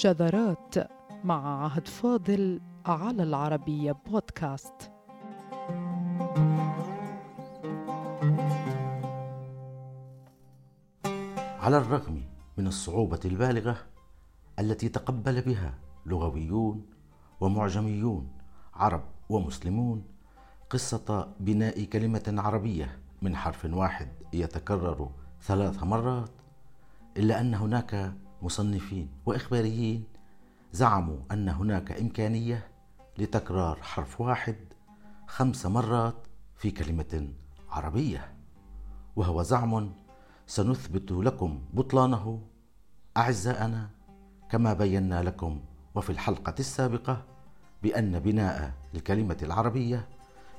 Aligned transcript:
شذرات 0.00 0.74
مع 1.24 1.64
عهد 1.64 1.88
فاضل 1.88 2.60
على 2.86 3.22
العربية 3.22 3.92
بودكاست. 3.92 4.92
على 11.60 11.78
الرغم 11.78 12.22
من 12.58 12.66
الصعوبة 12.66 13.20
البالغة 13.24 13.76
التي 14.58 14.88
تقبل 14.88 15.42
بها 15.42 15.74
لغويون 16.06 16.86
ومعجميون 17.40 18.28
عرب 18.74 19.02
ومسلمون 19.28 20.04
قصة 20.70 21.34
بناء 21.40 21.84
كلمة 21.84 22.34
عربية 22.38 22.98
من 23.22 23.36
حرف 23.36 23.64
واحد 23.64 24.08
يتكرر 24.32 25.10
ثلاث 25.42 25.82
مرات 25.82 26.30
إلا 27.16 27.40
أن 27.40 27.54
هناك 27.54 28.14
مصنفين 28.42 29.08
وإخباريين 29.26 30.04
زعموا 30.72 31.18
أن 31.32 31.48
هناك 31.48 31.92
إمكانية 31.92 32.68
لتكرار 33.18 33.82
حرف 33.82 34.20
واحد 34.20 34.56
خمس 35.26 35.66
مرات 35.66 36.14
في 36.56 36.70
كلمة 36.70 37.28
عربية 37.70 38.32
وهو 39.16 39.42
زعم 39.42 39.92
سنثبت 40.46 41.12
لكم 41.12 41.60
بطلانه 41.72 42.40
أعزائنا 43.16 43.90
كما 44.50 44.72
بينا 44.72 45.22
لكم 45.22 45.60
وفي 45.94 46.10
الحلقة 46.10 46.54
السابقة 46.58 47.24
بأن 47.82 48.18
بناء 48.18 48.72
الكلمة 48.94 49.36
العربية 49.42 50.08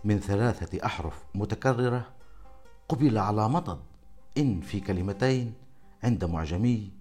من 0.04 0.20
ثلاثة 0.20 0.86
أحرف 0.86 1.24
متكررة 1.36 2.06
قبل 2.90 3.18
على 3.18 3.50
مضض 3.50 3.80
إن 4.38 4.62
في 4.62 4.80
كلمتين 4.80 5.54
عند 6.04 6.26
معجمي 6.26 6.92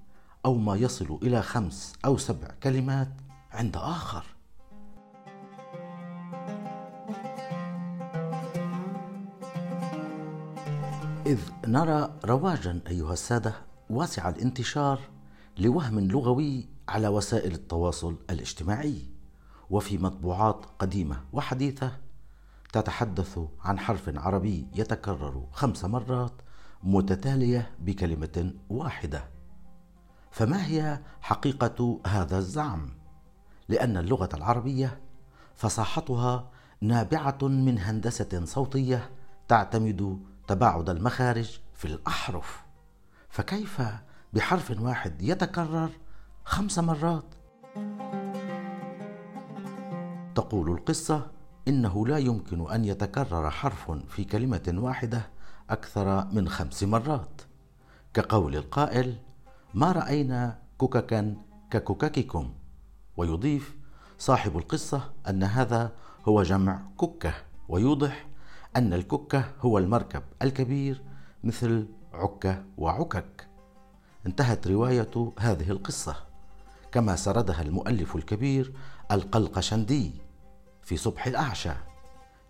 أو 0.44 0.54
ما 0.54 0.76
يصل 0.76 1.18
إلى 1.22 1.42
خمس 1.42 1.92
أو 2.04 2.16
سبع 2.16 2.48
كلمات 2.62 3.08
عند 3.50 3.76
آخر. 3.76 4.24
إذ 11.26 11.38
نرى 11.66 12.18
رواجا 12.24 12.80
أيها 12.86 13.12
السادة 13.12 13.54
واسع 13.90 14.28
الانتشار 14.28 15.00
لوهم 15.58 16.00
لغوي 16.00 16.68
على 16.88 17.08
وسائل 17.08 17.52
التواصل 17.52 18.16
الاجتماعي 18.30 19.02
وفي 19.70 19.98
مطبوعات 19.98 20.66
قديمة 20.78 21.24
وحديثة 21.32 21.92
تتحدث 22.72 23.38
عن 23.60 23.78
حرف 23.78 24.18
عربي 24.18 24.66
يتكرر 24.74 25.46
خمس 25.52 25.84
مرات 25.84 26.32
متتالية 26.82 27.70
بكلمة 27.80 28.52
واحدة. 28.70 29.39
فما 30.30 30.66
هي 30.66 31.00
حقيقة 31.20 32.00
هذا 32.06 32.38
الزعم؟ 32.38 32.90
لأن 33.68 33.96
اللغة 33.96 34.28
العربية 34.34 35.00
فصاحتها 35.54 36.50
نابعة 36.80 37.38
من 37.42 37.78
هندسة 37.78 38.44
صوتية 38.44 39.10
تعتمد 39.48 40.20
تباعد 40.48 40.90
المخارج 40.90 41.60
في 41.74 41.84
الأحرف 41.84 42.62
فكيف 43.28 43.82
بحرف 44.32 44.80
واحد 44.80 45.22
يتكرر 45.22 45.90
خمس 46.44 46.78
مرات 46.78 47.24
تقول 50.34 50.70
القصة 50.70 51.30
إنه 51.68 52.06
لا 52.06 52.18
يمكن 52.18 52.70
أن 52.70 52.84
يتكرر 52.84 53.50
حرف 53.50 53.90
في 53.90 54.24
كلمة 54.24 54.72
واحدة 54.74 55.30
أكثر 55.70 56.24
من 56.24 56.48
خمس 56.48 56.82
مرات 56.82 57.42
كقول 58.14 58.56
القائل 58.56 59.16
ما 59.74 59.92
رأينا 59.92 60.58
كككا 60.80 61.34
كككككم 61.70 62.52
ويضيف 63.16 63.76
صاحب 64.18 64.58
القصة 64.58 65.12
أن 65.28 65.42
هذا 65.42 65.92
هو 66.28 66.42
جمع 66.42 66.82
ككة 67.00 67.34
ويوضح 67.68 68.26
أن 68.76 68.92
الككة 68.92 69.44
هو 69.60 69.78
المركب 69.78 70.22
الكبير 70.42 71.02
مثل 71.44 71.86
عكة 72.12 72.64
وعكك. 72.78 73.48
انتهت 74.26 74.66
رواية 74.66 75.32
هذه 75.38 75.70
القصة 75.70 76.16
كما 76.92 77.16
سردها 77.16 77.62
المؤلف 77.62 78.16
الكبير 78.16 78.72
القلقشندي 79.12 80.12
في 80.82 80.96
صبح 80.96 81.26
الأعشى. 81.26 81.72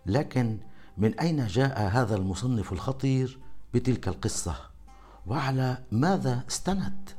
لكن 0.05 0.57
من 0.97 1.19
أين 1.19 1.47
جاء 1.47 1.81
هذا 1.81 2.15
المصنف 2.15 2.73
الخطير 2.73 3.39
بتلك 3.73 4.07
القصة؟ 4.07 4.70
وعلى 5.27 5.77
ماذا 5.91 6.43
استند؟ 6.47 7.09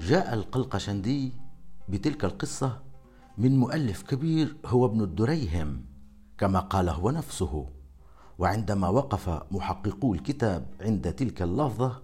جاء 0.00 0.34
القلقشندي 0.34 1.32
بتلك 1.88 2.24
القصة 2.24 2.82
من 3.38 3.58
مؤلف 3.58 4.02
كبير 4.02 4.56
هو 4.66 4.86
ابن 4.86 5.00
الدريهم 5.00 5.84
كما 6.38 6.60
قال 6.60 6.88
هو 6.88 7.10
نفسه. 7.10 7.66
وعندما 8.38 8.88
وقف 8.88 9.42
محققو 9.50 10.14
الكتاب 10.14 10.66
عند 10.80 11.12
تلك 11.12 11.42
اللفظة 11.42 12.02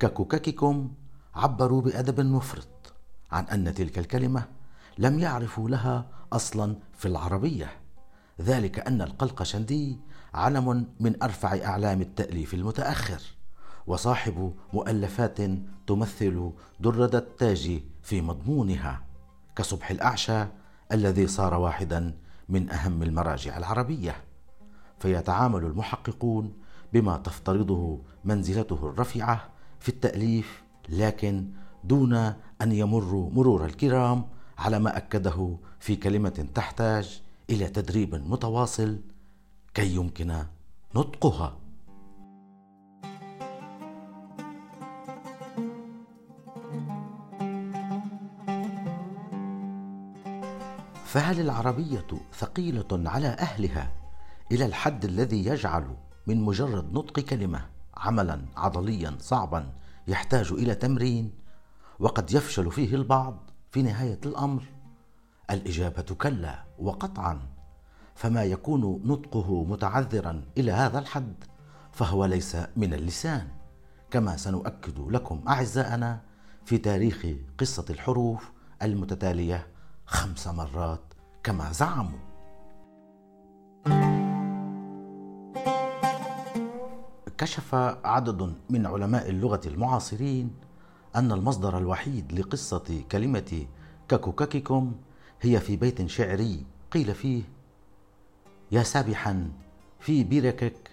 كككككم 0.00 0.90
عبروا 1.34 1.82
بأدب 1.82 2.20
مفرط 2.20 2.94
عن 3.30 3.44
أن 3.44 3.74
تلك 3.74 3.98
الكلمة 3.98 4.44
لم 4.98 5.18
يعرفوا 5.18 5.68
لها 5.68 6.06
أصلا 6.32 6.76
في 6.94 7.08
العربية. 7.08 7.70
ذلك 8.40 8.78
أن 8.78 9.02
القلقشندي 9.02 9.98
علم 10.34 10.86
من 11.00 11.22
أرفع 11.22 11.64
أعلام 11.64 12.00
التأليف 12.00 12.54
المتأخر 12.54 13.22
وصاحب 13.86 14.54
مؤلفات 14.72 15.38
تمثل 15.86 16.50
درة 16.80 17.10
التاج 17.18 17.82
في 18.02 18.20
مضمونها 18.20 19.02
كصبح 19.56 19.90
الأعشى 19.90 20.46
الذي 20.92 21.26
صار 21.26 21.54
واحدا 21.54 22.14
من 22.48 22.70
أهم 22.70 23.02
المراجع 23.02 23.56
العربية. 23.56 24.16
فيتعامل 24.98 25.64
المحققون 25.64 26.52
بما 26.92 27.16
تفترضه 27.16 28.00
منزلته 28.24 28.88
الرفيعة 28.88 29.48
في 29.80 29.88
التأليف 29.88 30.62
لكن 30.88 31.48
دون 31.84 32.14
أن 32.62 32.72
يمروا 32.72 33.30
مرور 33.30 33.64
الكرام 33.64 34.26
على 34.58 34.78
ما 34.78 34.96
أكده 34.96 35.56
في 35.80 35.96
كلمة 35.96 36.46
تحتاج 36.54 37.22
إلى 37.50 37.66
تدريب 37.66 38.14
متواصل 38.14 38.98
كي 39.78 39.94
يمكن 39.94 40.44
نطقها. 40.94 41.56
فهل 51.04 51.40
العربية 51.40 52.06
ثقيلة 52.32 52.86
على 52.92 53.28
أهلها 53.28 53.92
إلى 54.52 54.66
الحد 54.66 55.04
الذي 55.04 55.46
يجعل 55.46 55.96
من 56.26 56.40
مجرد 56.42 56.92
نطق 56.92 57.20
كلمة 57.20 57.66
عملا 57.96 58.44
عضليا 58.56 59.16
صعبا 59.20 59.72
يحتاج 60.08 60.52
إلى 60.52 60.74
تمرين؟ 60.74 61.32
وقد 61.98 62.32
يفشل 62.32 62.70
فيه 62.70 62.94
البعض 62.94 63.50
في 63.70 63.82
نهاية 63.82 64.20
الأمر. 64.26 64.62
الإجابة 65.50 66.14
كلا 66.14 66.64
وقطعا. 66.78 67.57
فما 68.18 68.44
يكون 68.44 69.02
نطقه 69.04 69.64
متعذرا 69.64 70.42
إلى 70.58 70.72
هذا 70.72 70.98
الحد 70.98 71.44
فهو 71.92 72.24
ليس 72.24 72.56
من 72.76 72.94
اللسان. 72.94 73.48
كما 74.10 74.36
سنؤكد 74.36 74.98
لكم 74.98 75.42
أعزائنا 75.48 76.20
في 76.64 76.78
تاريخ 76.78 77.26
قصة 77.58 77.84
الحروف 77.90 78.52
المتتالية 78.82 79.66
خمس 80.06 80.46
مرات 80.48 81.00
كما 81.42 81.72
زعموا. 81.72 82.18
كشف 87.38 87.74
عدد 88.04 88.54
من 88.70 88.86
علماء 88.86 89.30
اللغة 89.30 89.60
المعاصرين 89.66 90.50
أن 91.16 91.32
المصدر 91.32 91.78
الوحيد 91.78 92.32
لقصة 92.32 93.02
كلمة 93.12 93.66
كككككم 94.08 94.92
هي 95.40 95.60
في 95.60 95.76
بيت 95.76 96.06
شعري 96.06 96.66
قيل 96.90 97.14
فيه 97.14 97.57
يا 98.72 98.82
سابحا 98.82 99.50
في 100.00 100.24
بركك 100.24 100.90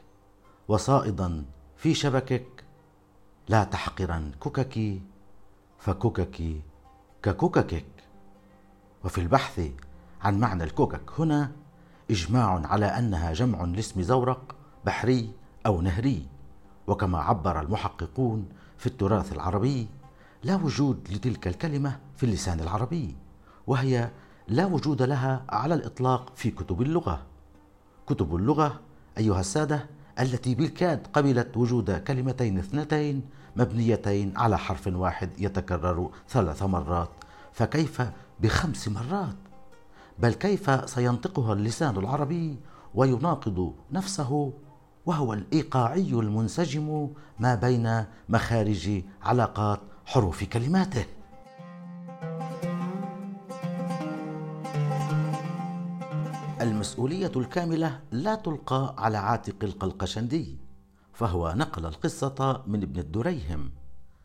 وصائدا 0.68 1.46
في 1.78 1.94
شبكك. 1.94 2.64
لا 3.50 3.64
تحقرا 3.64 4.32
كككي 4.42 5.02
فكككي 5.80 6.62
ككككك 7.24 7.86
وفي 9.04 9.22
البحث 9.22 9.72
عن 10.22 10.40
معنى 10.40 10.64
الكوكك 10.64 11.20
هنا 11.20 11.52
إجماع 12.12 12.68
على 12.68 12.86
أنها 12.86 13.34
جمع 13.34 13.64
لاسم 13.64 14.02
زورق 14.02 14.56
بحري 14.86 15.32
أو 15.66 15.82
نهري. 15.82 16.28
وكما 16.88 17.20
عبر 17.20 17.62
المحققون 17.62 18.50
في 18.78 18.88
التراث 18.88 19.34
العربي 19.34 19.88
لا 20.44 20.56
وجود 20.56 21.08
لتلك 21.12 21.48
الكلمة 21.48 22.00
في 22.18 22.26
اللسان 22.26 22.60
العربي 22.60 23.16
وهي 23.68 24.12
لا 24.48 24.66
وجود 24.66 25.02
لها 25.02 25.44
على 25.50 25.74
الإطلاق 25.74 26.32
في 26.36 26.52
كتب 26.52 26.82
اللغة. 26.82 27.35
كتب 28.08 28.36
اللغة 28.36 28.80
أيها 29.18 29.40
السادة 29.40 29.86
التي 30.20 30.56
بالكاد 30.56 31.08
قبلت 31.14 31.58
وجود 31.58 31.92
كلمتين 31.92 32.58
اثنتين 32.58 33.22
مبنيتين 33.56 34.38
على 34.38 34.58
حرف 34.58 34.88
واحد 34.88 35.30
يتكرر 35.40 36.10
ثلاث 36.30 36.64
مرات 36.64 37.10
فكيف 37.54 38.02
بخمس 38.40 38.88
مرات؟ 38.88 39.36
بل 40.20 40.34
كيف 40.34 40.90
سينطقها 40.90 41.54
اللسان 41.54 41.98
العربي 41.98 42.60
ويناقض 42.96 43.74
نفسه 43.92 44.54
وهو 45.06 45.34
الإيقاعي 45.34 46.10
المنسجم 46.14 47.10
ما 47.40 47.56
بين 47.56 48.06
مخارج 48.30 49.02
علاقات 49.24 49.80
حروف 50.06 50.44
كلماته؟ 50.44 51.06
المسؤولية 56.66 57.32
الكاملة 57.36 58.02
لا 58.12 58.36
تلقى 58.36 58.96
على 58.98 59.18
عاتق 59.18 59.64
القلقشندي 59.64 60.58
فهو 61.14 61.54
نقل 61.58 61.86
القصة 61.86 62.64
من 62.68 62.84
ابن 62.84 63.00
الدريهم. 63.00 63.72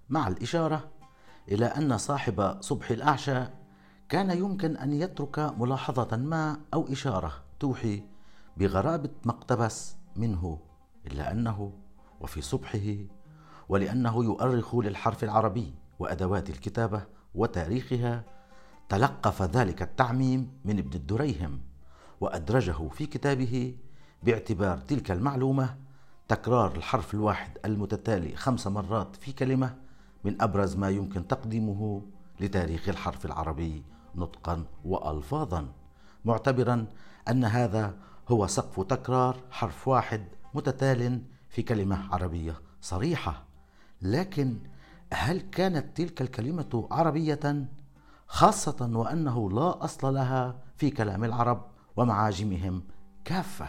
مع 0.08 0.28
الإشارة 0.28 0.90
إلى 1.48 1.66
أن 1.66 1.98
صاحب 1.98 2.56
صبح 2.60 2.90
الأعشى 2.90 3.44
كان 4.08 4.30
يمكن 4.30 4.76
أن 4.76 4.92
يترك 4.92 5.38
ملاحظة 5.58 6.16
ما 6.16 6.60
أو 6.74 6.92
إشارة 6.92 7.32
توحي 7.60 8.02
بغرابة 8.56 9.10
ما 9.24 9.32
اقتبس 9.32 9.96
منه 10.16 10.58
إلا 11.06 11.32
أنه 11.32 11.72
وفي 12.20 12.40
صبحه 12.40 12.96
ولأنه 13.68 14.24
يؤرخ 14.24 14.74
للحرف 14.74 15.24
العربي 15.24 15.74
وأدوات 15.98 16.50
الكتابة 16.50 17.02
وتاريخها 17.34 18.24
تلقف 18.88 19.42
ذلك 19.42 19.82
التعميم 19.82 20.52
من 20.64 20.78
ابن 20.78 20.94
الدريهم. 20.94 21.69
وأدرجه 22.20 22.88
في 22.88 23.06
كتابه 23.06 23.74
باعتبار 24.22 24.78
تلك 24.78 25.10
المعلومة 25.10 25.76
تكرار 26.28 26.76
الحرف 26.76 27.14
الواحد 27.14 27.58
المتتالي 27.64 28.36
خمس 28.36 28.66
مرات 28.66 29.16
في 29.16 29.32
كلمة 29.32 29.76
من 30.24 30.42
أبرز 30.42 30.76
ما 30.76 30.90
يمكن 30.90 31.26
تقديمه 31.26 32.02
لتاريخ 32.40 32.88
الحرف 32.88 33.26
العربي 33.26 33.82
نطقا 34.14 34.64
والفاظا 34.84 35.68
معتبرا 36.24 36.86
أن 37.28 37.44
هذا 37.44 37.94
هو 38.28 38.46
سقف 38.46 38.80
تكرار 38.80 39.36
حرف 39.50 39.88
واحد 39.88 40.24
متتال 40.54 41.22
في 41.48 41.62
كلمة 41.62 42.14
عربية 42.14 42.60
صريحة. 42.80 43.44
لكن 44.02 44.58
هل 45.12 45.40
كانت 45.40 45.96
تلك 45.96 46.22
الكلمة 46.22 46.88
عربية؟ 46.90 47.68
خاصة 48.26 48.90
وأنه 48.94 49.50
لا 49.50 49.84
أصل 49.84 50.14
لها 50.14 50.62
في 50.76 50.90
كلام 50.90 51.24
العرب 51.24 51.69
ومعاجمهم 52.00 52.82
كافة. 53.24 53.68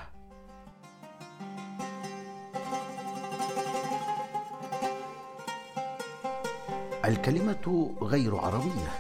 الكلمة 7.06 7.96
غير 8.02 8.38
عربية 8.38 8.92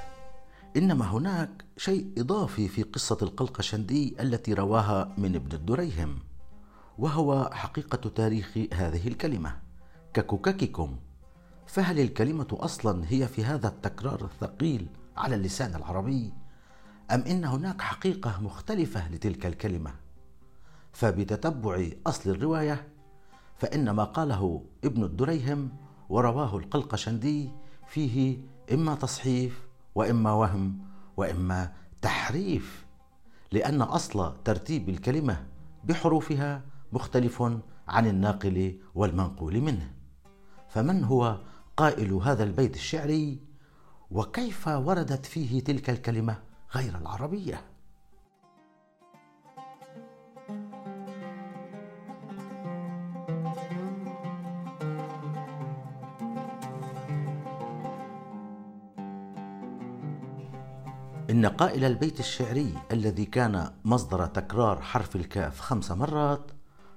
إنما 0.77 1.05
هناك 1.05 1.65
شيء 1.77 2.13
إضافي 2.17 2.67
في 2.67 2.83
قصة 2.83 3.17
القلقشندي 3.21 4.15
التي 4.19 4.53
رواها 4.53 5.13
من 5.17 5.35
ابن 5.35 5.55
الدريهم 5.55 6.19
وهو 6.97 7.49
حقيقة 7.53 8.09
تاريخ 8.09 8.57
هذه 8.73 9.07
الكلمة 9.07 9.59
كككككم 10.13 10.95
فهل 11.67 11.99
الكلمة 11.99 12.47
أصلا 12.51 13.03
هي 13.07 13.27
في 13.27 13.43
هذا 13.43 13.67
التكرار 13.67 14.25
الثقيل 14.25 14.87
على 15.17 15.35
اللسان 15.35 15.75
العربي؟ 15.75 16.40
أم 17.11 17.21
إن 17.21 17.45
هناك 17.45 17.81
حقيقة 17.81 18.41
مختلفة 18.41 19.09
لتلك 19.09 19.45
الكلمة؟ 19.45 19.91
فبتتبع 20.93 21.89
أصل 22.07 22.29
الرواية 22.29 22.87
فإن 23.57 23.89
ما 23.89 24.03
قاله 24.03 24.65
ابن 24.83 25.03
الدريهم 25.03 25.69
ورواه 26.09 26.57
القلقشندي 26.57 27.49
فيه 27.87 28.37
إما 28.73 28.95
تصحيف 28.95 29.67
وإما 29.95 30.31
وهم 30.31 30.79
وإما 31.17 31.73
تحريف 32.01 32.85
لأن 33.51 33.81
أصل 33.81 34.43
ترتيب 34.43 34.89
الكلمة 34.89 35.47
بحروفها 35.83 36.61
مختلف 36.93 37.43
عن 37.87 38.07
الناقل 38.07 38.79
والمنقول 38.95 39.61
منه. 39.61 39.91
فمن 40.69 41.03
هو 41.03 41.41
قائل 41.77 42.13
هذا 42.13 42.43
البيت 42.43 42.75
الشعري؟ 42.75 43.39
وكيف 44.11 44.67
وردت 44.67 45.25
فيه 45.25 45.63
تلك 45.63 45.89
الكلمة؟ 45.89 46.50
غير 46.75 46.97
العربية. 46.97 47.61
إن 61.29 61.45
قائل 61.45 61.83
البيت 61.83 62.19
الشعري 62.19 62.73
الذي 62.91 63.25
كان 63.25 63.71
مصدر 63.85 64.25
تكرار 64.25 64.81
حرف 64.81 65.15
الكاف 65.15 65.59
خمس 65.59 65.91
مرات 65.91 66.51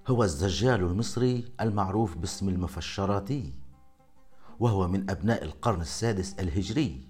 هو 0.08 0.24
الزجال 0.24 0.80
المصري 0.80 1.44
المعروف 1.60 2.16
باسم 2.16 2.48
المفشراتي 2.48 3.52
وهو 4.60 4.88
من 4.88 5.10
أبناء 5.10 5.44
القرن 5.44 5.80
السادس 5.80 6.34
الهجري 6.38 7.00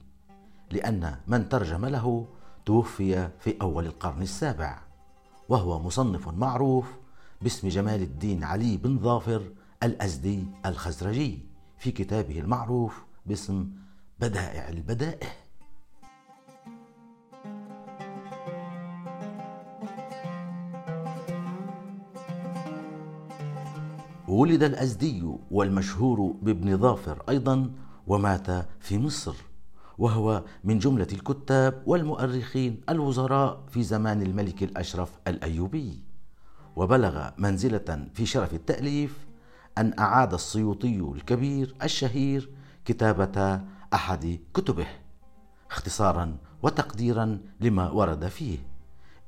لأن 0.71 1.17
من 1.27 1.49
ترجم 1.49 1.87
له 1.87 2.29
توفي 2.67 3.29
في 3.41 3.57
أول 3.63 3.87
القرن 3.87 4.23
السابع 4.23 4.79
وهو 5.49 5.83
مصنف 5.83 6.29
معروف 6.29 6.87
باسم 7.43 7.69
جمال 7.69 8.03
الدين 8.03 8.45
علي 8.45 8.77
بن 8.77 8.99
ظافر 8.99 9.43
الأزدي 9.83 10.45
الخزرجي 10.67 11.39
في 11.79 11.91
كتابه 11.91 12.41
المعروف 12.41 13.05
باسم 13.27 13.71
بدائع 14.21 14.69
البدائع. 14.69 15.29
ولد 24.29 24.63
الأزدي 24.63 25.23
والمشهور 25.51 26.35
بابن 26.43 26.79
ظافر 26.79 27.23
أيضا 27.29 27.71
ومات 28.07 28.67
في 28.81 28.99
مصر. 28.99 29.54
وهو 29.99 30.45
من 30.65 30.79
جملة 30.79 31.07
الكتاب 31.13 31.83
والمؤرخين 31.87 32.81
الوزراء 32.89 33.65
في 33.69 33.83
زمان 33.83 34.23
الملك 34.23 34.63
الأشرف 34.63 35.11
الأيوبي. 35.29 36.03
وبلغ 36.77 37.31
منزلة 37.39 38.09
في 38.15 38.27
شرف 38.27 38.55
التأليف 38.55 39.19
أن 39.79 39.95
أعاد 39.99 40.35
السيوطي 40.35 41.01
الكبير 41.01 41.75
الشهير 41.83 42.51
كتابة 42.85 43.61
أحد 43.95 44.39
كتبه 44.55 44.87
اختصارا 45.71 46.37
وتقديرا 46.63 47.39
لما 47.61 47.91
ورد 47.91 48.29
فيه. 48.29 48.59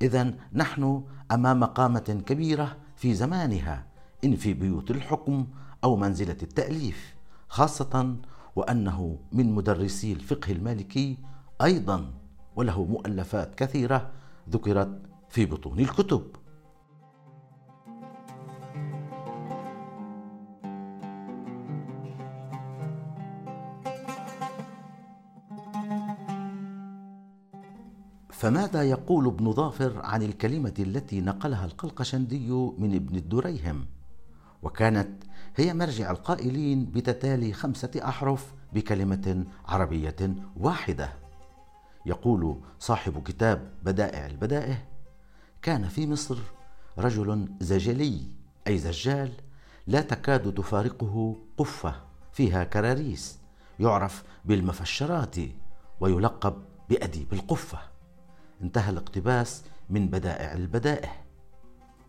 إذا 0.01 0.33
نحن 0.53 1.03
أمام 1.31 1.63
قامة 1.63 2.23
كبيرة 2.25 2.77
في 2.95 3.13
زمانها 3.13 3.85
إن 4.23 4.35
في 4.35 4.53
بيوت 4.53 4.91
الحكم 4.91 5.47
أو 5.83 5.95
منزلة 5.95 6.37
التأليف 6.43 7.15
خاصة 7.49 8.15
وأنه 8.57 9.19
من 9.31 9.51
مدرسي 9.51 10.13
الفقه 10.13 10.51
المالكي 10.51 11.17
أيضا 11.63 12.13
وله 12.55 12.85
مؤلفات 12.85 13.55
كثيرة 13.55 14.11
ذكرت 14.49 15.01
في 15.29 15.45
بطون 15.45 15.79
الكتب. 15.79 16.21
فماذا 28.29 28.83
يقول 28.83 29.27
ابن 29.27 29.51
ظافر 29.51 30.01
عن 30.03 30.23
الكلمة 30.23 30.73
التي 30.79 31.21
نقلها 31.21 31.65
القلقشندي 31.65 32.49
من 32.77 32.95
ابن 32.95 33.15
الدريهم؟ 33.15 33.85
وكانت 34.63 35.23
هي 35.55 35.73
مرجع 35.73 36.11
القائلين 36.11 36.85
بتتالي 36.85 37.53
خمسة 37.53 37.91
أحرف 38.03 38.53
بكلمة 38.73 39.45
عربية 39.65 40.35
واحدة. 40.57 41.13
يقول 42.05 42.61
صاحب 42.79 43.23
كتاب 43.23 43.71
بدائع 43.83 44.25
البدائع 44.25 44.77
كان 45.61 45.87
في 45.87 46.07
مصر 46.07 46.37
رجل 46.97 47.49
زجلي 47.59 48.21
أي 48.67 48.77
زجال 48.77 49.31
لا 49.87 50.01
تكاد 50.01 50.53
تفارقه 50.53 51.35
قفة 51.57 51.95
فيها 52.33 52.63
كراريس 52.63 53.39
يعرف 53.79 54.23
بالمفشرات 54.45 55.35
ويلقب 55.99 56.63
بأديب 56.89 57.33
القفة. 57.33 57.79
انتهى 58.61 58.89
الاقتباس 58.89 59.63
من 59.89 60.07
بدائع 60.07 60.53
البدائع 60.53 61.11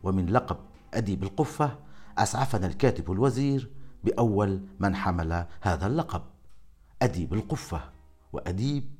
ومن 0.02 0.26
لقب 0.26 0.56
أديب 0.94 1.22
القفة 1.22 1.78
أسعفنا 2.18 2.66
الكاتب 2.66 3.12
الوزير 3.12 3.70
بأول 4.04 4.62
من 4.80 4.96
حمل 4.96 5.46
هذا 5.60 5.86
اللقب. 5.86 6.22
أديب 7.02 7.34
القفة 7.34 7.80
وأديب 8.32 8.90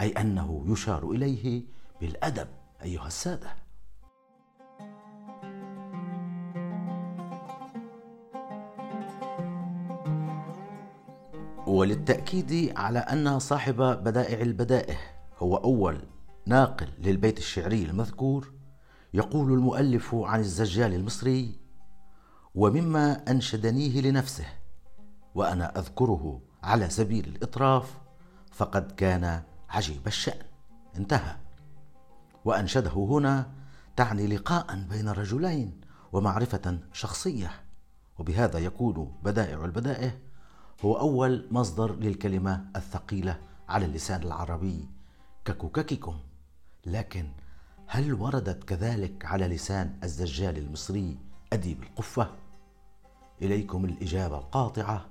أي 0.00 0.08
أنه 0.10 0.64
يشار 0.66 1.10
إليه 1.10 1.62
بالأدب 2.00 2.48
أيها 2.82 3.06
السادة. 3.06 3.64
وللتأكيد 11.66 12.72
على 12.76 12.98
أن 12.98 13.38
صاحب 13.38 13.76
بدائع 13.76 14.40
البدائه 14.40 14.96
هو 15.38 15.56
أول 15.56 15.98
ناقل 16.46 16.88
للبيت 16.98 17.38
الشعري 17.38 17.84
المذكور 17.84 18.52
يقول 19.14 19.52
المؤلف 19.52 20.14
عن 20.14 20.40
الزجال 20.40 20.94
المصري 20.94 21.63
ومما 22.54 23.30
أنشدنيه 23.30 24.00
لنفسه 24.00 24.46
وأنا 25.34 25.78
أذكره 25.78 26.40
على 26.62 26.90
سبيل 26.90 27.24
الإطراف 27.28 27.98
فقد 28.52 28.92
كان 28.92 29.42
عجيب 29.68 30.06
الشأن. 30.06 30.46
انتهى. 30.96 31.36
وأنشده 32.44 32.90
هنا 32.90 33.50
تعني 33.96 34.26
لقاء 34.26 34.84
بين 34.90 35.08
رجلين 35.08 35.80
ومعرفة 36.12 36.78
شخصية. 36.92 37.50
وبهذا 38.18 38.58
يكون 38.58 39.14
بدائع 39.22 39.64
البدائه 39.64 40.18
هو 40.84 40.98
أول 40.98 41.48
مصدر 41.50 41.94
للكلمة 41.94 42.64
الثقيلة 42.76 43.40
على 43.68 43.86
اللسان 43.86 44.22
العربي 44.22 44.88
ككوكككم. 45.44 46.18
لكن 46.86 47.28
هل 47.86 48.14
وردت 48.14 48.64
كذلك 48.64 49.24
على 49.24 49.48
لسان 49.48 49.98
الزجال 50.04 50.58
المصري 50.58 51.18
أديب 51.52 51.82
القفة؟ 51.82 52.43
إليكم 53.42 53.84
الإجابة 53.84 54.38
القاطعة 54.38 55.06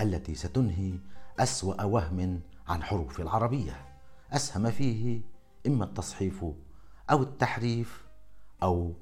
التي 0.00 0.34
ستنهي 0.34 0.98
أسوأ 1.38 1.82
وهم 1.82 2.40
عن 2.68 2.82
حروف 2.82 3.20
العربية. 3.20 3.84
أسهم 4.32 4.70
فيه 4.70 5.20
إما 5.66 5.84
التصحيف 5.84 6.44
أو 7.10 7.22
التحريف 7.22 8.06
أو 8.62 8.92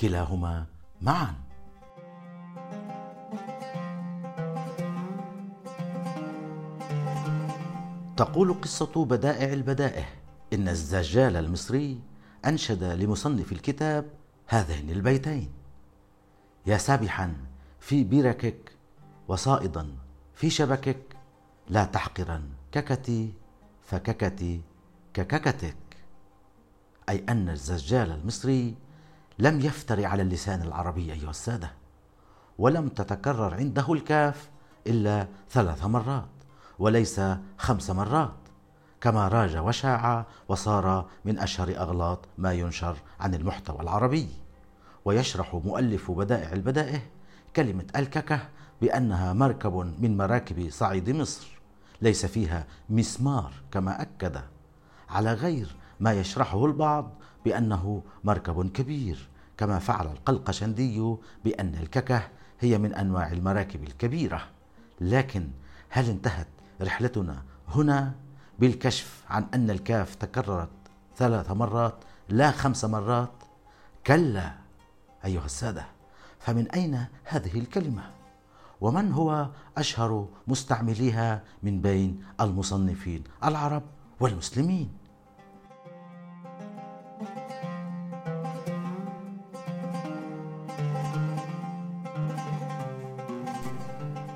كلاهما 0.00 0.66
معا. 1.02 1.34
تقول 8.16 8.60
قصة 8.62 9.04
بدائع 9.04 9.52
البدائه 9.52 10.04
إن 10.52 10.68
الزجال 10.68 11.36
المصري 11.36 12.00
أنشد 12.44 12.84
لمصنف 12.84 13.52
الكتاب 13.52 14.10
هذين 14.48 14.90
البيتين. 14.90 15.52
يا 16.66 16.78
سابحا 16.78 17.47
في 17.80 18.04
بركك 18.04 18.72
وصائدا 19.28 19.88
في 20.34 20.50
شبكك 20.50 21.16
لا 21.68 21.84
تحقرا 21.84 22.42
ككتي 22.72 23.32
فككتي 23.82 24.60
كككتك. 25.14 25.76
أي 27.08 27.24
أن 27.28 27.48
الزجال 27.48 28.10
المصري 28.12 28.74
لم 29.38 29.60
يفتر 29.60 30.06
على 30.06 30.22
اللسان 30.22 30.62
العربي 30.62 31.12
أيها 31.12 31.30
السادة 31.30 31.72
ولم 32.58 32.88
تتكرر 32.88 33.54
عنده 33.54 33.92
الكاف 33.92 34.50
إلا 34.86 35.26
ثلاث 35.50 35.84
مرات 35.84 36.28
وليس 36.78 37.20
خمس 37.58 37.90
مرات 37.90 38.34
كما 39.00 39.28
راج 39.28 39.56
وشاع 39.56 40.26
وصار 40.48 41.08
من 41.24 41.38
أشهر 41.38 41.68
أغلاط 41.76 42.18
ما 42.38 42.52
ينشر 42.52 42.96
عن 43.20 43.34
المحتوى 43.34 43.80
العربي. 43.80 44.28
ويشرح 45.04 45.54
مؤلف 45.54 46.10
بدائع 46.10 46.52
البدائه 46.52 47.02
كلمة 47.58 47.84
ألككة 47.96 48.40
بأنها 48.80 49.32
مركب 49.32 49.74
من 49.98 50.16
مراكب 50.16 50.70
صعيد 50.70 51.10
مصر 51.10 51.60
ليس 52.02 52.26
فيها 52.26 52.66
مسمار 52.90 53.52
كما 53.70 54.02
أكد 54.02 54.40
على 55.08 55.32
غير 55.32 55.76
ما 56.00 56.12
يشرحه 56.12 56.66
البعض 56.66 57.12
بأنه 57.44 58.02
مركب 58.24 58.70
كبير 58.70 59.28
كما 59.56 59.78
فعل 59.78 60.06
القلقشندي 60.06 61.16
بأن 61.44 61.74
الككة 61.74 62.22
هي 62.60 62.78
من 62.78 62.94
أنواع 62.94 63.32
المراكب 63.32 63.82
الكبيرة. 63.82 64.42
لكن 65.00 65.50
هل 65.88 66.08
انتهت 66.08 66.48
رحلتنا 66.80 67.42
هنا؟ 67.68 68.14
بالكشف 68.58 69.24
عن 69.30 69.46
أن 69.54 69.70
الكاف 69.70 70.14
تكررت 70.14 70.68
ثلاث 71.16 71.50
مرات 71.50 71.94
لا 72.28 72.50
خمس 72.50 72.84
مرات 72.84 73.32
كلا 74.06 74.54
أيها 75.24 75.44
السادة. 75.44 75.97
فمن 76.38 76.70
أين 76.70 77.04
هذه 77.24 77.58
الكلمة؟ 77.58 78.02
ومن 78.80 79.12
هو 79.12 79.48
أشهر 79.76 80.28
مستعمليها 80.48 81.42
من 81.62 81.80
بين 81.80 82.24
المصنفين 82.40 83.24
العرب 83.44 83.82
والمسلمين؟ 84.20 84.90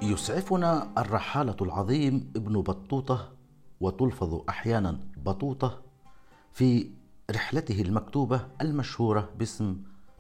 يسعفنا 0.03 0.89
الرحالة 0.99 1.57
العظيم 1.61 2.33
ابن 2.37 2.53
بطوطة 2.63 3.33
وتلفظ 3.81 4.41
أحيانا 4.49 5.01
بطوطة 5.17 5.83
في 6.53 6.91
رحلته 7.31 7.81
المكتوبة 7.83 8.47
المشهورة 8.61 9.29
باسم 9.39 9.77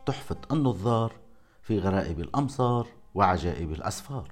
تحفة 0.07 0.37
النظار 0.53 1.12
في 1.73 1.79
غرائب 1.79 2.21
الأمصار 2.21 2.87
وعجائب 3.14 3.73
الأسفار. 3.73 4.29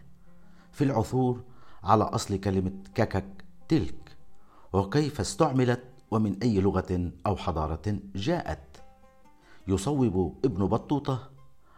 في 0.72 0.84
العثور 0.84 1.42
على 1.84 2.04
أصل 2.04 2.36
كلمة 2.36 2.72
ككك 2.94 3.44
تلك 3.68 4.16
وكيف 4.72 5.20
استعملت 5.20 5.84
ومن 6.10 6.38
أي 6.42 6.60
لغة 6.60 7.10
أو 7.26 7.36
حضارة 7.36 7.98
جاءت. 8.14 8.82
يصوب 9.68 10.38
ابن 10.44 10.66
بطوطة 10.66 11.30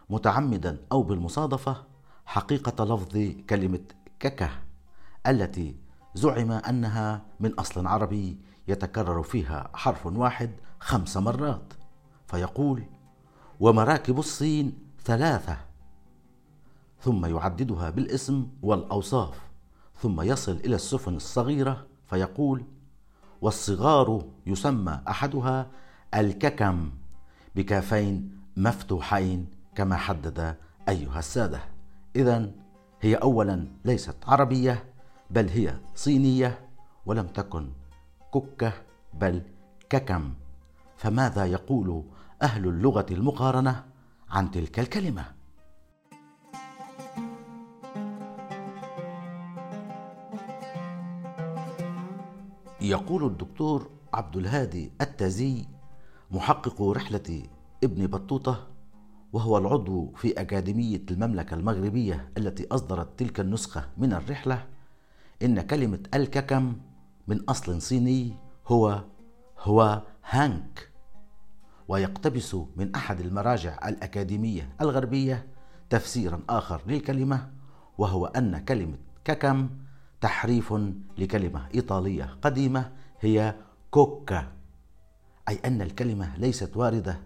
متعمدا 0.09 0.77
أو 0.91 1.03
بالمصادفة 1.03 1.83
حقيقة 2.25 2.83
لفظ 2.85 3.17
كلمة 3.49 3.83
ككه 4.19 4.49
التي 5.27 5.75
زعم 6.13 6.51
أنها 6.51 7.25
من 7.39 7.53
أصل 7.53 7.87
عربي 7.87 8.37
يتكرر 8.67 9.23
فيها 9.23 9.69
حرف 9.73 10.05
واحد 10.05 10.51
خمس 10.79 11.17
مرات. 11.17 11.73
فيقول 12.27 12.83
ومراكب 13.59 14.19
الصين 14.19 14.92
ثلاثة. 15.05 15.57
ثم 16.99 17.25
يعددها 17.25 17.89
بالاسم 17.89 18.47
والأوصاف. 18.61 19.41
ثم 20.01 20.21
يصل 20.21 20.51
إلى 20.51 20.75
السفن 20.75 21.15
الصغيرة 21.15 21.85
فيقول 22.05 22.63
والصغار 23.41 24.25
يسمى 24.45 25.01
أحدها 25.07 25.67
الككم 26.15 26.91
بكافين 27.55 28.37
مفتوحين 28.57 29.47
كما 29.75 29.95
حدد 29.95 30.55
أيها 30.89 31.19
السادة. 31.19 31.59
إذا 32.15 32.51
هي 33.01 33.15
أولا 33.15 33.67
ليست 33.85 34.15
عربية 34.27 34.83
بل 35.29 35.49
هي 35.49 35.79
صينية 35.95 36.69
ولم 37.05 37.27
تكن 37.27 37.69
ككة 38.33 38.73
بل 39.13 39.41
ككم. 39.89 40.33
فماذا 40.97 41.45
يقول 41.45 42.03
أهل 42.41 42.67
اللغة 42.67 43.05
المقارنة؟ 43.11 43.92
عن 44.33 44.51
تلك 44.51 44.79
الكلمة؟ 44.79 45.25
يقول 52.81 53.25
الدكتور 53.25 53.89
عبد 54.13 54.35
الهادي 54.37 54.91
التازي 55.01 55.65
محقق 56.31 56.81
رحلة 56.81 57.43
ابن 57.83 58.07
بطوطة 58.07 58.67
وهو 59.33 59.57
العضو 59.57 60.11
في 60.15 60.41
أكاديمية 60.41 61.01
المملكة 61.11 61.53
المغربية 61.53 62.29
التي 62.37 62.67
أصدرت 62.71 63.19
تلك 63.19 63.39
النسخة 63.39 63.89
من 63.97 64.13
الرحلة 64.13 64.65
إن 65.43 65.61
كلمة 65.61 65.99
الككم 66.13 66.75
من 67.27 67.41
أصل 67.49 67.81
صيني 67.81 68.33
هو 68.67 69.03
هو 69.59 70.01
هانك 70.29 70.92
ويقتبس 71.93 72.55
من 72.75 72.95
أحد 72.95 73.19
المراجع 73.19 73.87
الأكاديمية 73.87 74.69
الغربية 74.81 75.45
تفسيرا 75.89 76.41
آخر 76.49 76.81
للكلمة 76.87 77.49
وهو 77.97 78.25
أن 78.25 78.57
كلمة 78.57 78.97
ككم 79.25 79.69
تحريف 80.21 80.73
لكلمة 81.17 81.67
إيطالية 81.75 82.37
قديمة 82.41 82.91
هي 83.19 83.55
كوكا 83.91 84.47
أي 85.49 85.59
أن 85.65 85.81
الكلمة 85.81 86.37
ليست 86.37 86.77
واردة 86.77 87.19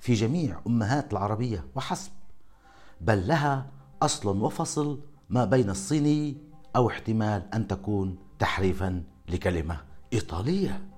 في 0.00 0.14
جميع 0.14 0.60
أمهات 0.66 1.12
العربية 1.12 1.64
وحسب 1.74 2.10
بل 3.00 3.28
لها 3.28 3.66
أصل 4.02 4.42
وفصل 4.42 5.00
ما 5.30 5.44
بين 5.44 5.70
الصيني 5.70 6.36
أو 6.76 6.88
احتمال 6.88 7.54
أن 7.54 7.66
تكون 7.68 8.18
تحريفا 8.38 9.02
لكلمة 9.28 9.80
إيطالية. 10.12 10.95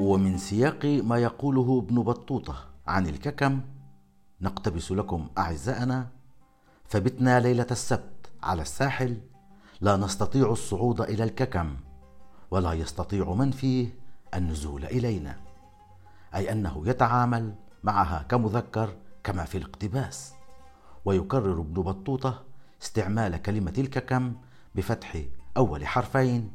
ومن 0.00 0.38
سياق 0.38 0.84
ما 0.84 1.18
يقوله 1.18 1.78
ابن 1.78 2.02
بطوطة 2.02 2.66
عن 2.86 3.06
الككم 3.06 3.60
نقتبس 4.40 4.92
لكم 4.92 5.28
أعزائنا 5.38 6.08
فبتنا 6.84 7.40
ليلة 7.40 7.66
السبت 7.70 8.30
على 8.42 8.62
الساحل 8.62 9.20
لا 9.80 9.96
نستطيع 9.96 10.50
الصعود 10.50 11.00
إلى 11.00 11.24
الككم 11.24 11.76
ولا 12.50 12.72
يستطيع 12.72 13.32
من 13.34 13.50
فيه 13.50 13.94
النزول 14.34 14.84
إلينا 14.84 15.36
أي 16.34 16.52
أنه 16.52 16.82
يتعامل 16.86 17.54
معها 17.84 18.22
كمذكر 18.28 18.96
كما 19.24 19.44
في 19.44 19.58
الاقتباس. 19.58 20.32
ويكرر 21.04 21.60
ابن 21.60 21.82
بطوطة 21.82 22.42
استعمال 22.82 23.36
كلمة 23.42 23.74
الككم 23.78 24.34
بفتح 24.74 25.22
أول 25.56 25.86
حرفين 25.86 26.50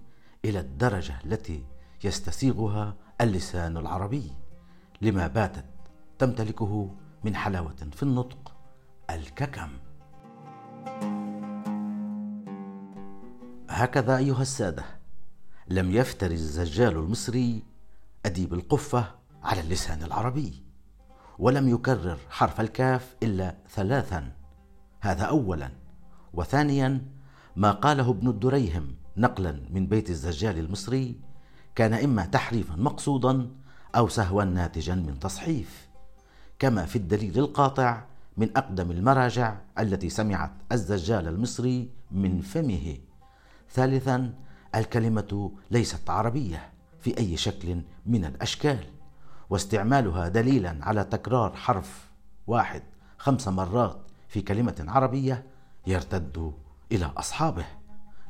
إلى 0.45 0.59
الدرجة 0.59 1.15
التي 1.25 1.63
يستسيغها 2.03 2.95
اللسان 3.21 3.77
العربي 3.77 4.31
لما 5.01 5.27
باتت 5.27 5.65
تمتلكه 6.19 6.91
من 7.23 7.35
حلاوة 7.35 7.75
في 7.91 8.03
النطق 8.03 8.55
الككم. 9.09 9.69
هكذا 13.69 14.17
أيها 14.17 14.41
السادة 14.41 14.83
لم 15.67 15.91
يفتر 15.91 16.31
الزجال 16.31 16.97
المصري 16.97 17.63
أديب 18.25 18.53
القفة 18.53 19.07
على 19.43 19.61
اللسان 19.61 20.03
العربي 20.03 20.63
ولم 21.39 21.69
يكرر 21.69 22.17
حرف 22.29 22.61
الكاف 22.61 23.15
إلا 23.23 23.55
ثلاثا 23.69 24.31
هذا 25.01 25.23
أولا 25.23 25.71
وثانيا 26.33 27.01
ما 27.55 27.71
قاله 27.71 28.09
ابن 28.09 28.27
الدريهم 28.27 28.95
نقلا 29.17 29.59
من 29.69 29.87
بيت 29.87 30.09
الزجال 30.09 30.59
المصري 30.59 31.19
كان 31.75 31.93
إما 31.93 32.25
تحريفا 32.25 32.75
مقصودا 32.75 33.49
أو 33.95 34.07
سهوا 34.07 34.43
ناتجا 34.43 34.95
من 34.95 35.19
تصحيف 35.19 35.87
كما 36.59 36.85
في 36.85 36.95
الدليل 36.95 37.39
القاطع 37.39 38.03
من 38.37 38.49
أقدم 38.57 38.91
المراجع 38.91 39.57
التي 39.79 40.09
سمعت 40.09 40.51
الزجال 40.71 41.27
المصري 41.27 41.89
من 42.11 42.41
فمه. 42.41 42.97
ثالثا 43.71 44.33
الكلمة 44.75 45.51
ليست 45.71 46.09
عربية 46.09 46.69
في 46.99 47.17
أي 47.17 47.37
شكل 47.37 47.81
من 48.05 48.25
الأشكال 48.25 48.79
واستعمالها 49.49 50.27
دليلا 50.27 50.77
على 50.81 51.03
تكرار 51.03 51.55
حرف 51.55 52.09
واحد 52.47 52.83
خمس 53.17 53.47
مرات 53.47 53.97
في 54.27 54.41
كلمة 54.41 54.85
عربية 54.87 55.43
يرتد 55.87 56.53
إلى 56.91 57.11
أصحابه 57.17 57.65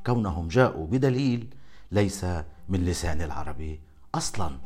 كونهم 0.06 0.48
جاءوا 0.48 0.88
بدليل 0.88 1.54
ليس 1.92 2.26
من 2.70 2.86
لسان 2.86 3.22
العرب 3.22 3.80
أصلا. 4.16 4.58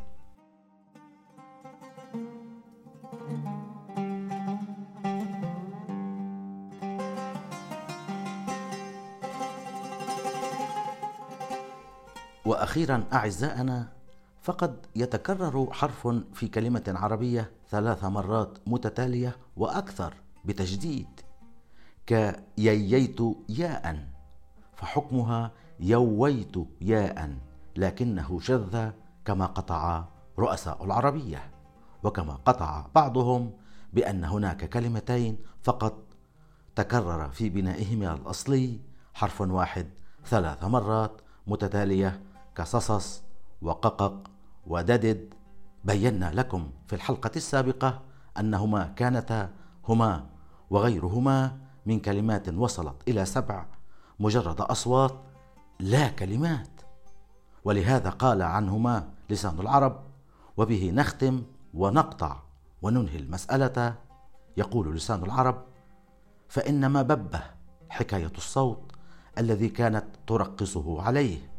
وأخيرا 12.46 13.04
أعزائنا 13.14 13.94
فقد 14.42 14.86
يتكرر 14.96 15.74
حرف 15.74 16.08
في 16.34 16.48
كلمة 16.48 16.84
عربية 16.88 17.52
ثلاث 17.70 18.04
مرات 18.04 18.58
متتالية 18.68 19.36
وأكثر 19.58 20.14
بتجديد. 20.46 21.08
كيييت 22.08 23.20
ياء 23.50 24.08
فحكمها 24.76 25.52
يويت 25.80 26.56
ياء. 26.82 27.49
لكنه 27.76 28.40
شذ 28.40 28.90
كما 29.26 29.46
قطع 29.46 30.06
رؤساء 30.40 30.86
العربية 30.86 31.52
وكما 32.04 32.34
قطع 32.34 32.86
بعضهم 32.96 33.52
بأن 33.94 34.24
هناك 34.24 34.70
كلمتين 34.70 35.38
فقط 35.64 35.94
تكرر 36.76 37.30
في 37.30 37.50
بنائهما 37.50 38.14
الأصلي 38.14 38.80
حرف 39.14 39.42
واحد 39.42 39.88
ثلاث 40.26 40.64
مرات 40.64 41.22
متتالية 41.48 42.22
كصصص 42.56 43.24
وققق 43.62 44.30
وددد. 44.68 45.34
بينا 45.84 46.32
لكم 46.34 46.70
في 46.88 46.96
الحلقة 46.96 47.32
السابقة 47.36 48.02
أنهما 48.40 48.94
كانتا 48.96 49.50
هما 49.88 50.26
وغيرهما 50.70 51.58
من 51.86 52.00
كلمات 52.00 52.50
وصلت 52.50 52.96
إلى 53.08 53.26
سبع 53.26 53.66
مجرد 54.20 54.62
أصوات 54.62 55.16
لا 55.80 56.08
كلمات. 56.08 56.79
ولهذا 57.64 58.10
قال 58.10 58.42
عنهما 58.42 59.10
لسان 59.30 59.60
العرب 59.60 60.04
وبه 60.58 60.92
نختم 60.96 61.44
ونقطع 61.74 62.40
وننهي 62.82 63.18
المسألة. 63.18 63.96
يقول 64.58 64.96
لسان 64.96 65.24
العرب 65.24 65.66
فإنما 66.48 67.02
ببه 67.02 67.42
حكاية 67.90 68.32
الصوت 68.38 68.92
الذي 69.38 69.70
كانت 69.70 70.06
ترقصه 70.28 71.02
عليه 71.02 71.52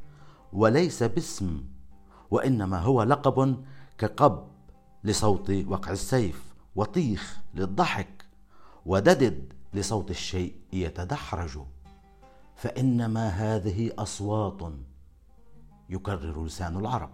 وليس 0.52 1.02
باسم 1.02 1.64
وإنما 2.30 2.78
هو 2.78 3.02
لقب 3.02 3.64
كقب 3.98 4.44
لصوت 5.04 5.50
وقع 5.66 5.90
السيف 5.92 6.54
وطيخ 6.76 7.38
للضحك 7.54 8.24
وددد 8.86 9.52
لصوت 9.74 10.10
الشيء 10.10 10.54
يتدحرج. 10.72 11.58
فإنما 12.56 13.28
هذه 13.28 13.90
أصوات 13.98 14.62
يكرر 15.90 16.44
لسان 16.44 16.76
العرب. 16.76 17.10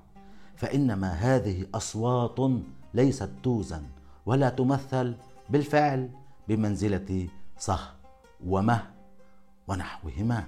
فإنما 0.57 1.13
هذه 1.13 1.67
أصوات 1.75 2.41
ليست 2.95 3.31
توزن 3.43 3.87
ولا 4.27 4.49
تمثل 4.49 5.17
بالفعل 5.51 6.11
بمنزلة 6.49 7.29
صه 7.59 7.81
ومه 8.47 8.83
ونحوهما. 9.69 10.45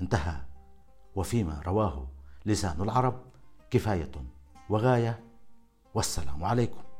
انتهى. 0.00 0.36
وفيما 1.16 1.62
رواه 1.66 2.06
لسان 2.46 2.82
العرب 2.82 3.20
كفاية 3.70 4.12
وغاية. 4.68 5.20
والسلام 5.94 6.44
عليكم. 6.44 6.91